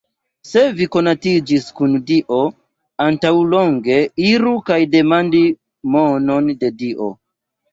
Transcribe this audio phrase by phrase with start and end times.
[0.51, 2.39] Se vi konatiĝis kun Dio
[3.07, 3.99] antaŭlonge,
[4.31, 5.45] iru kaj demandi
[5.99, 7.13] monon de Dio